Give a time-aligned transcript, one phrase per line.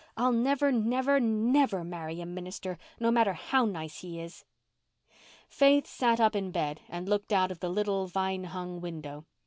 [0.17, 4.45] I'll never, never, never marry a minister, no matter how nice he is."
[5.47, 9.27] Faith sat up in bed and looked out of the little vine hung window.